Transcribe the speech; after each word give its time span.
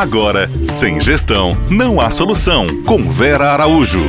Agora, 0.00 0.48
sem 0.64 0.98
gestão, 0.98 1.54
não 1.70 2.00
há 2.00 2.10
solução. 2.10 2.66
Com 2.86 3.02
Vera 3.02 3.50
Araújo. 3.50 4.00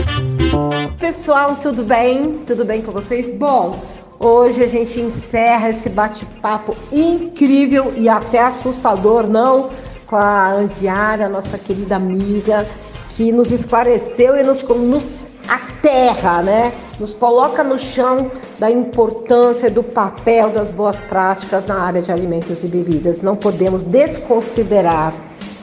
Pessoal, 0.98 1.58
tudo 1.62 1.84
bem? 1.84 2.38
Tudo 2.48 2.64
bem 2.64 2.82
com 2.82 2.94
vocês? 2.94 3.30
Bom, 3.30 3.78
hoje 4.18 4.64
a 4.64 4.68
gente 4.68 5.02
encerra 5.02 5.68
esse 5.68 5.90
bate-papo 5.90 6.78
incrível 6.94 7.92
e 7.98 8.08
até 8.08 8.40
assustador, 8.40 9.28
não? 9.28 9.70
Com 10.08 10.16
a 10.16 10.52
Andiara, 10.52 11.28
nossa 11.28 11.58
querida 11.58 11.98
amiga, 11.98 12.66
que 13.10 13.34
nos 13.34 13.52
esclareceu 13.52 14.38
e 14.38 14.44
nos, 14.44 14.64
nos 14.64 15.20
aterra, 15.46 16.42
né? 16.42 16.72
Nos 17.02 17.14
coloca 17.14 17.66
no 17.66 17.78
chão 17.78 18.32
da 18.58 18.72
importância 18.72 19.70
do 19.70 19.84
papel 19.84 20.52
das 20.52 20.72
boas 20.72 21.02
práticas 21.02 21.66
na 21.66 21.82
área 21.82 22.02
de 22.02 22.14
alimentos 22.14 22.64
e 22.64 22.68
bebidas. 22.68 23.22
Não 23.22 23.36
podemos 23.36 23.84
desconsiderar 23.84 25.14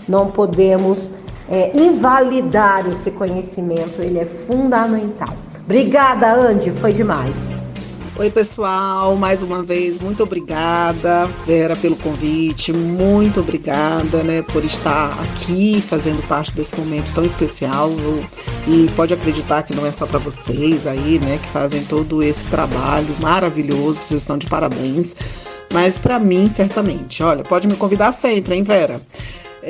não 0.08 0.26
podemos 0.26 1.12
é, 1.48 1.70
invalidar 1.76 2.86
esse 2.88 3.10
conhecimento, 3.10 4.00
ele 4.00 4.18
é 4.18 4.26
fundamental. 4.26 5.36
Obrigada, 5.64 6.32
Andy, 6.32 6.70
foi 6.72 6.92
demais. 6.92 7.34
Oi, 8.18 8.30
pessoal, 8.30 9.14
mais 9.14 9.44
uma 9.44 9.62
vez, 9.62 10.00
muito 10.00 10.24
obrigada, 10.24 11.30
Vera, 11.46 11.76
pelo 11.76 11.94
convite, 11.94 12.72
muito 12.72 13.38
obrigada, 13.38 14.24
né, 14.24 14.42
por 14.42 14.64
estar 14.64 15.16
aqui 15.22 15.80
fazendo 15.80 16.20
parte 16.26 16.50
desse 16.50 16.76
momento 16.76 17.12
tão 17.14 17.24
especial. 17.24 17.92
E 18.66 18.90
pode 18.96 19.14
acreditar 19.14 19.62
que 19.62 19.72
não 19.72 19.86
é 19.86 19.92
só 19.92 20.04
para 20.04 20.18
vocês 20.18 20.84
aí, 20.84 21.20
né, 21.20 21.38
que 21.40 21.48
fazem 21.50 21.84
todo 21.84 22.20
esse 22.20 22.46
trabalho 22.48 23.14
maravilhoso, 23.20 24.00
vocês 24.02 24.20
estão 24.20 24.36
de 24.36 24.48
parabéns, 24.48 25.14
mas 25.72 25.96
para 25.96 26.18
mim, 26.18 26.48
certamente. 26.48 27.22
Olha, 27.22 27.44
pode 27.44 27.68
me 27.68 27.76
convidar 27.76 28.10
sempre, 28.10 28.56
hein, 28.56 28.64
Vera? 28.64 29.00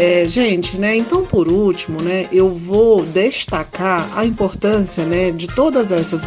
É, 0.00 0.28
gente, 0.28 0.78
né? 0.78 0.96
Então, 0.96 1.24
por 1.24 1.50
último, 1.50 2.00
né, 2.00 2.28
eu 2.30 2.48
vou 2.48 3.04
destacar 3.04 4.08
a 4.16 4.24
importância, 4.24 5.05
né, 5.05 5.32
de 5.32 5.48
todas 5.48 5.90
essas 5.90 6.24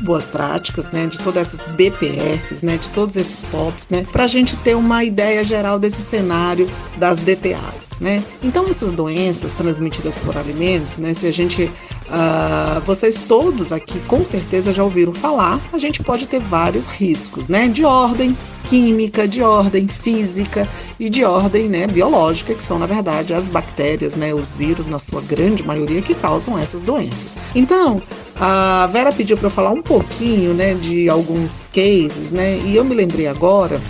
boas 0.00 0.26
práticas, 0.26 0.90
né, 0.90 1.04
de 1.04 1.18
todas 1.18 1.52
essas 1.52 1.70
BPFs, 1.72 2.62
né, 2.62 2.78
de 2.78 2.88
todos 2.88 3.18
esses 3.18 3.44
POPs, 3.44 3.90
né, 3.90 4.06
para 4.10 4.24
a 4.24 4.26
gente 4.26 4.56
ter 4.56 4.74
uma 4.74 5.04
ideia 5.04 5.44
geral 5.44 5.78
desse 5.78 6.00
cenário 6.00 6.66
das 6.96 7.20
DTAs, 7.20 7.90
né. 8.00 8.24
Então, 8.42 8.66
essas 8.66 8.90
doenças 8.90 9.52
transmitidas 9.52 10.18
por 10.18 10.38
alimentos, 10.38 10.96
né, 10.96 11.12
se 11.12 11.26
a 11.26 11.30
gente, 11.30 11.70
uh, 12.10 12.80
vocês 12.82 13.18
todos 13.18 13.72
aqui 13.72 13.98
com 14.00 14.24
certeza 14.24 14.72
já 14.72 14.82
ouviram 14.84 15.12
falar, 15.12 15.60
a 15.72 15.78
gente 15.78 16.02
pode 16.02 16.26
ter 16.28 16.40
vários 16.40 16.88
riscos, 16.88 17.48
né, 17.48 17.68
de 17.68 17.84
ordem 17.84 18.36
química, 18.68 19.26
de 19.26 19.42
ordem 19.42 19.88
física 19.88 20.68
e 20.98 21.08
de 21.08 21.24
ordem, 21.24 21.68
né, 21.68 21.86
biológica, 21.86 22.54
que 22.54 22.62
são 22.62 22.78
na 22.78 22.86
verdade 22.86 23.32
as 23.32 23.48
bactérias, 23.48 24.16
né, 24.16 24.34
os 24.34 24.54
vírus, 24.54 24.86
na 24.86 24.98
sua 24.98 25.20
grande 25.22 25.64
maioria, 25.64 26.02
que 26.02 26.14
causam 26.14 26.58
essas 26.58 26.82
doenças. 26.82 27.38
Então, 27.54 28.02
a 28.38 28.86
Vera 28.86 29.12
pediu 29.12 29.36
para 29.36 29.46
eu 29.46 29.50
falar 29.50 29.70
um 29.70 29.82
pouquinho, 29.82 30.54
né, 30.54 30.74
de 30.74 31.08
alguns 31.08 31.68
cases, 31.68 32.32
né, 32.32 32.58
e 32.64 32.76
eu 32.76 32.84
me 32.84 32.94
lembrei 32.94 33.26
agora 33.26 33.80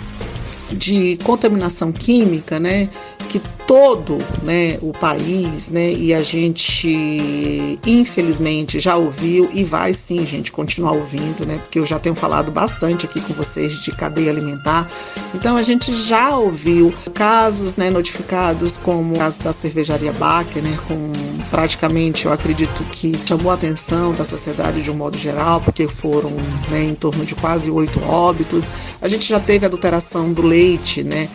de 0.71 1.17
contaminação 1.23 1.91
química, 1.91 2.59
né, 2.59 2.87
que 3.31 3.39
todo 3.65 4.17
né, 4.43 4.77
o 4.81 4.91
país, 4.91 5.69
né, 5.69 5.93
e 5.93 6.13
a 6.13 6.21
gente 6.21 7.79
infelizmente 7.87 8.77
já 8.77 8.97
ouviu 8.97 9.49
e 9.53 9.63
vai 9.63 9.93
sim, 9.93 10.25
gente, 10.25 10.51
continuar 10.51 10.91
ouvindo, 10.91 11.45
né, 11.45 11.57
porque 11.59 11.79
eu 11.79 11.85
já 11.85 11.97
tenho 11.97 12.13
falado 12.13 12.51
bastante 12.51 13.05
aqui 13.05 13.21
com 13.21 13.33
vocês 13.33 13.81
de 13.81 13.91
cadeia 13.93 14.29
alimentar. 14.29 14.89
Então 15.33 15.55
a 15.55 15.63
gente 15.63 15.93
já 15.93 16.35
ouviu 16.35 16.93
casos, 17.13 17.77
né, 17.77 17.89
notificados 17.89 18.75
como 18.75 19.15
o 19.15 19.17
caso 19.17 19.39
da 19.39 19.53
cervejaria 19.53 20.11
Baker, 20.11 20.61
né, 20.61 20.77
com 20.85 21.13
praticamente, 21.49 22.25
eu 22.25 22.33
acredito 22.33 22.83
que 22.91 23.17
chamou 23.25 23.51
a 23.51 23.55
atenção 23.55 24.13
da 24.13 24.25
sociedade 24.25 24.81
de 24.81 24.91
um 24.91 24.95
modo 24.95 25.17
geral, 25.17 25.61
porque 25.61 25.87
foram 25.87 26.31
né, 26.69 26.83
em 26.83 26.95
torno 26.95 27.25
de 27.25 27.35
quase 27.35 27.71
oito 27.71 28.01
óbitos. 28.03 28.69
A 29.01 29.07
gente 29.07 29.29
já 29.29 29.39
teve 29.39 29.65
adulteração 29.65 30.33
do 30.33 30.41
leite, 30.41 31.03
né, 31.03 31.29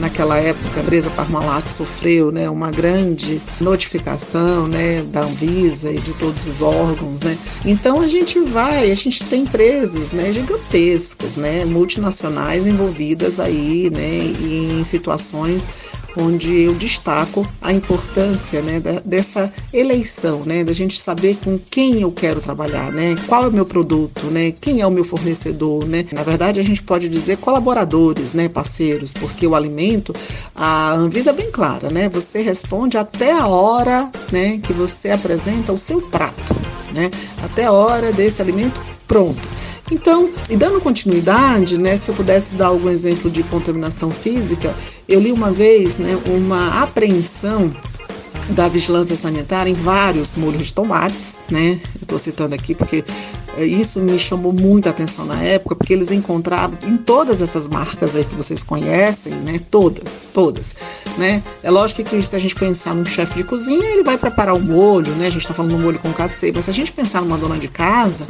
naquela 0.00 0.38
época, 0.38 0.80
a 0.80 0.82
empresa 0.82 1.10
Parmalat 1.10 1.70
sofreu 1.70 2.30
né, 2.32 2.48
uma 2.48 2.70
grande 2.70 3.40
notificação 3.60 4.66
né, 4.66 5.02
da 5.02 5.22
Anvisa 5.22 5.90
e 5.90 5.98
de 5.98 6.12
todos 6.14 6.46
os 6.46 6.62
órgãos. 6.62 7.22
Né? 7.22 7.36
Então 7.64 8.00
a 8.00 8.08
gente 8.08 8.38
vai, 8.40 8.90
a 8.90 8.94
gente 8.94 9.24
tem 9.24 9.42
empresas 9.42 10.12
né, 10.12 10.32
gigantescas, 10.32 11.36
né, 11.36 11.64
multinacionais 11.64 12.66
envolvidas 12.66 13.40
aí 13.40 13.90
né, 13.90 14.18
em 14.40 14.82
situações 14.84 15.68
onde 16.16 16.62
eu 16.62 16.74
destaco 16.74 17.46
a 17.60 17.72
importância 17.72 18.62
né, 18.62 18.80
da, 18.80 19.00
dessa 19.04 19.52
eleição, 19.72 20.42
né, 20.44 20.64
da 20.64 20.72
gente 20.72 20.98
saber 20.98 21.36
com 21.44 21.58
quem 21.58 22.00
eu 22.00 22.10
quero 22.10 22.40
trabalhar, 22.40 22.90
né, 22.90 23.16
qual 23.26 23.44
é 23.44 23.48
o 23.48 23.52
meu 23.52 23.66
produto, 23.66 24.26
né, 24.26 24.50
quem 24.52 24.80
é 24.80 24.86
o 24.86 24.90
meu 24.90 25.04
fornecedor, 25.04 25.86
né. 25.86 26.06
Na 26.12 26.22
verdade, 26.22 26.58
a 26.58 26.62
gente 26.62 26.82
pode 26.82 27.08
dizer 27.08 27.36
colaboradores, 27.38 28.32
né, 28.32 28.48
parceiros, 28.48 29.12
porque 29.12 29.46
o 29.46 29.54
alimento, 29.54 30.14
a 30.54 30.92
Anvisa 30.92 31.30
é 31.30 31.34
bem 31.34 31.50
clara, 31.50 31.90
né, 31.90 32.08
você 32.08 32.40
responde 32.40 32.96
até 32.96 33.32
a 33.32 33.46
hora, 33.46 34.10
né, 34.32 34.58
que 34.58 34.72
você 34.72 35.10
apresenta 35.10 35.72
o 35.72 35.78
seu 35.78 36.00
prato, 36.00 36.56
né, 36.92 37.10
até 37.42 37.64
a 37.64 37.72
hora 37.72 38.12
desse 38.12 38.40
alimento 38.40 38.80
pronto. 39.06 39.55
Então, 39.90 40.30
e 40.50 40.56
dando 40.56 40.80
continuidade, 40.80 41.78
né, 41.78 41.96
se 41.96 42.10
eu 42.10 42.14
pudesse 42.14 42.54
dar 42.54 42.66
algum 42.66 42.88
exemplo 42.88 43.30
de 43.30 43.42
contaminação 43.44 44.10
física, 44.10 44.74
eu 45.08 45.20
li 45.20 45.30
uma 45.30 45.52
vez 45.52 45.98
né, 45.98 46.18
uma 46.26 46.82
apreensão 46.82 47.72
da 48.50 48.68
vigilância 48.68 49.16
sanitária 49.16 49.70
em 49.70 49.74
vários 49.74 50.34
molhos 50.34 50.66
de 50.66 50.74
tomates, 50.74 51.44
né? 51.50 51.80
Estou 52.00 52.18
citando 52.18 52.54
aqui 52.54 52.74
porque 52.74 53.04
é, 53.56 53.64
isso 53.64 53.98
me 54.00 54.18
chamou 54.18 54.52
muita 54.52 54.90
atenção 54.90 55.24
na 55.24 55.42
época, 55.42 55.74
porque 55.74 55.92
eles 55.92 56.12
encontraram 56.12 56.74
em 56.86 56.96
todas 56.96 57.40
essas 57.40 57.66
marcas 57.66 58.14
aí 58.14 58.24
que 58.24 58.34
vocês 58.34 58.62
conhecem, 58.62 59.32
né? 59.32 59.60
Todas, 59.70 60.28
todas, 60.32 60.76
né? 61.16 61.42
É 61.62 61.70
lógico 61.70 62.04
que 62.04 62.22
se 62.22 62.36
a 62.36 62.38
gente 62.38 62.54
pensar 62.54 62.94
num 62.94 63.06
chefe 63.06 63.36
de 63.36 63.44
cozinha, 63.44 63.84
ele 63.84 64.02
vai 64.02 64.18
preparar 64.18 64.54
o 64.54 64.60
molho, 64.60 65.12
né? 65.12 65.26
A 65.26 65.30
gente 65.30 65.42
está 65.42 65.54
falando 65.54 65.72
do 65.72 65.78
molho 65.78 65.98
com 65.98 66.12
cacê, 66.12 66.52
mas 66.54 66.66
se 66.66 66.70
a 66.70 66.74
gente 66.74 66.92
pensar 66.92 67.22
numa 67.22 67.38
dona 67.38 67.56
de 67.58 67.68
casa, 67.68 68.26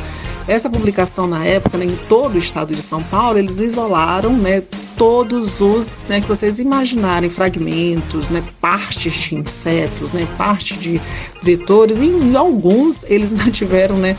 essa 0.47 0.71
publicação 0.71 1.27
na 1.27 1.45
época, 1.45 1.77
né, 1.77 1.87
em 1.87 1.97
todo 2.09 2.37
o 2.37 2.39
estado 2.39 2.75
de 2.75 2.81
São 2.81 3.03
Paulo, 3.03 3.39
eles 3.39 3.59
isolaram, 3.59 4.37
né? 4.37 4.63
Todos 4.97 5.61
os, 5.61 6.03
né, 6.09 6.21
que 6.21 6.29
vocês 6.29 6.59
imaginarem, 6.59 7.29
fragmentos, 7.29 8.29
né, 8.29 8.43
partes 8.61 9.13
de 9.13 9.35
insetos, 9.35 10.13
né, 10.13 10.27
parte 10.39 10.75
de 10.75 11.01
vetores, 11.43 12.01
e, 12.01 12.07
e 12.07 12.37
alguns 12.37 13.05
eles 13.05 13.33
não 13.37 13.51
tiveram, 13.51 13.97
né, 13.97 14.17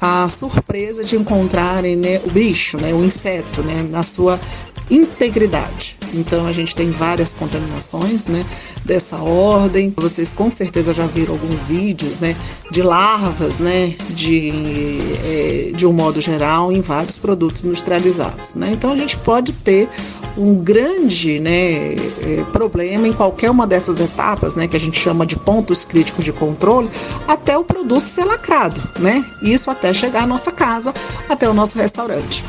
a 0.00 0.28
surpresa 0.28 1.04
de 1.04 1.16
encontrarem 1.16 1.96
né, 1.96 2.20
o 2.24 2.30
bicho, 2.30 2.78
né, 2.78 2.92
o 2.94 3.04
inseto, 3.04 3.62
né, 3.62 3.86
na 3.90 4.02
sua 4.02 4.40
integridade. 4.90 5.96
Então 6.12 6.46
a 6.46 6.52
gente 6.52 6.74
tem 6.74 6.90
várias 6.90 7.32
contaminações, 7.32 8.26
né, 8.26 8.44
dessa 8.84 9.16
ordem. 9.18 9.92
Vocês 9.96 10.34
com 10.34 10.50
certeza 10.50 10.92
já 10.92 11.06
viram 11.06 11.34
alguns 11.34 11.64
vídeos, 11.64 12.18
né, 12.18 12.34
de 12.70 12.82
larvas, 12.82 13.58
né, 13.58 13.94
de, 14.10 14.98
é, 15.24 15.72
de 15.74 15.86
um 15.86 15.92
modo 15.92 16.20
geral 16.20 16.72
em 16.72 16.80
vários 16.80 17.16
produtos 17.16 17.64
industrializados, 17.64 18.54
né. 18.54 18.70
Então 18.72 18.90
a 18.90 18.96
gente 18.96 19.16
pode 19.18 19.52
ter 19.52 19.88
um 20.36 20.54
grande 20.54 21.38
né, 21.38 21.94
é, 21.94 22.44
problema 22.52 23.06
em 23.06 23.12
qualquer 23.12 23.50
uma 23.50 23.66
dessas 23.66 24.00
etapas, 24.00 24.56
né, 24.56 24.66
que 24.68 24.76
a 24.76 24.80
gente 24.80 24.98
chama 24.98 25.26
de 25.26 25.36
pontos 25.36 25.84
críticos 25.84 26.24
de 26.24 26.32
controle, 26.32 26.90
até 27.26 27.56
o 27.56 27.64
produto 27.64 28.06
ser 28.06 28.24
lacrado, 28.24 28.80
né? 28.98 29.24
Isso 29.42 29.70
até 29.70 29.92
chegar 29.92 30.22
à 30.22 30.26
nossa 30.26 30.52
casa, 30.52 30.92
até 31.28 31.48
o 31.48 31.54
nosso 31.54 31.78
restaurante. 31.78 32.44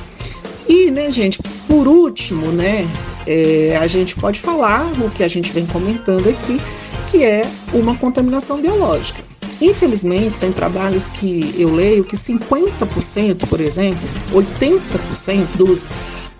E, 0.67 0.91
né, 0.91 1.09
gente, 1.09 1.39
por 1.67 1.87
último, 1.87 2.47
né, 2.47 2.87
é, 3.25 3.77
a 3.81 3.87
gente 3.87 4.15
pode 4.15 4.39
falar 4.39 4.89
o 4.99 5.09
que 5.09 5.23
a 5.23 5.27
gente 5.27 5.51
vem 5.51 5.65
comentando 5.65 6.29
aqui, 6.29 6.61
que 7.07 7.23
é 7.23 7.45
uma 7.73 7.95
contaminação 7.95 8.61
biológica. 8.61 9.21
Infelizmente, 9.59 10.39
tem 10.39 10.51
trabalhos 10.51 11.09
que 11.09 11.53
eu 11.55 11.73
leio 11.73 12.03
que 12.03 12.15
50%, 12.15 13.47
por 13.47 13.59
exemplo, 13.59 14.01
80% 14.33 15.55
dos 15.55 15.87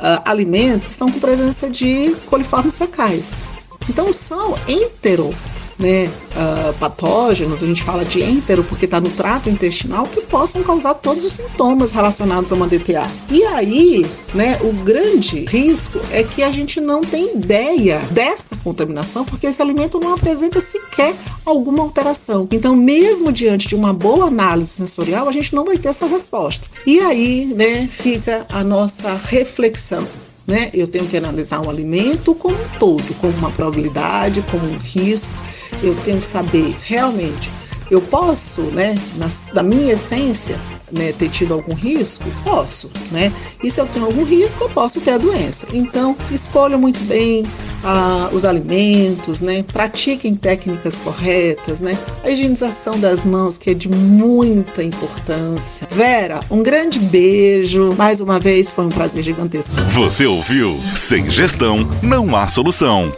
uh, 0.01 0.21
alimentos 0.25 0.89
estão 0.89 1.09
com 1.09 1.19
presença 1.19 1.69
de 1.69 2.15
coliformes 2.25 2.77
fecais. 2.77 3.49
Então 3.87 4.11
são 4.11 4.55
entero 4.67 5.33
né, 5.81 6.05
uh, 6.05 6.73
patógenos, 6.79 7.63
a 7.63 7.65
gente 7.65 7.83
fala 7.83 8.05
de 8.05 8.23
entero 8.23 8.63
porque 8.63 8.85
está 8.85 9.01
no 9.01 9.09
trato 9.09 9.49
intestinal, 9.49 10.05
que 10.07 10.21
possam 10.21 10.63
causar 10.63 10.93
todos 10.93 11.25
os 11.25 11.33
sintomas 11.33 11.91
relacionados 11.91 12.53
a 12.53 12.55
uma 12.55 12.67
DTA. 12.67 13.09
E 13.29 13.43
aí, 13.45 14.05
né, 14.33 14.59
o 14.61 14.71
grande 14.83 15.43
risco 15.45 15.99
é 16.11 16.23
que 16.23 16.43
a 16.43 16.51
gente 16.51 16.79
não 16.79 17.01
tem 17.01 17.35
ideia 17.35 17.99
dessa 18.11 18.55
contaminação, 18.57 19.25
porque 19.25 19.47
esse 19.47 19.61
alimento 19.61 19.99
não 19.99 20.13
apresenta 20.13 20.61
sequer 20.61 21.15
alguma 21.43 21.81
alteração. 21.81 22.47
Então, 22.51 22.75
mesmo 22.75 23.31
diante 23.31 23.67
de 23.67 23.75
uma 23.75 23.93
boa 23.93 24.27
análise 24.27 24.69
sensorial, 24.69 25.27
a 25.27 25.31
gente 25.31 25.53
não 25.55 25.65
vai 25.65 25.77
ter 25.77 25.89
essa 25.89 26.05
resposta. 26.05 26.67
E 26.85 26.99
aí, 26.99 27.45
né, 27.55 27.87
fica 27.89 28.45
a 28.53 28.63
nossa 28.63 29.19
reflexão. 29.29 30.07
Né? 30.47 30.69
Eu 30.73 30.87
tenho 30.87 31.07
que 31.07 31.15
analisar 31.15 31.65
um 31.65 31.69
alimento 31.69 32.35
como 32.35 32.55
um 32.55 32.79
todo, 32.79 33.13
como 33.21 33.31
uma 33.37 33.51
probabilidade, 33.51 34.43
como 34.49 34.65
um 34.65 34.77
risco 34.77 35.31
eu 35.81 35.95
tenho 36.03 36.19
que 36.19 36.27
saber 36.27 36.75
realmente, 36.83 37.49
eu 37.89 38.01
posso, 38.01 38.61
né, 38.61 38.95
na, 39.17 39.27
da 39.53 39.61
minha 39.61 39.93
essência, 39.93 40.57
né, 40.91 41.11
ter 41.11 41.29
tido 41.29 41.53
algum 41.53 41.73
risco? 41.73 42.25
Posso, 42.43 42.89
né? 43.11 43.31
E 43.63 43.69
se 43.69 43.79
eu 43.79 43.85
tenho 43.85 44.05
algum 44.05 44.23
risco, 44.23 44.63
eu 44.63 44.69
posso 44.69 44.99
ter 45.01 45.11
a 45.11 45.17
doença. 45.17 45.67
Então, 45.73 46.15
escolha 46.31 46.77
muito 46.77 46.99
bem 47.05 47.45
ah, 47.83 48.29
os 48.31 48.45
alimentos, 48.45 49.41
né? 49.41 49.63
Pratiquem 49.71 50.35
técnicas 50.35 50.99
corretas, 50.99 51.79
né? 51.79 51.97
A 52.23 52.29
higienização 52.29 52.99
das 52.99 53.25
mãos, 53.25 53.57
que 53.57 53.71
é 53.71 53.73
de 53.73 53.89
muita 53.89 54.83
importância. 54.83 55.87
Vera, 55.91 56.39
um 56.49 56.63
grande 56.63 56.99
beijo. 56.99 57.93
Mais 57.97 58.21
uma 58.21 58.39
vez, 58.39 58.71
foi 58.71 58.85
um 58.85 58.89
prazer 58.89 59.23
gigantesco. 59.23 59.73
Você 59.89 60.25
ouviu? 60.25 60.79
Sem 60.95 61.29
gestão, 61.29 61.87
não 62.01 62.35
há 62.35 62.47
solução. 62.47 63.11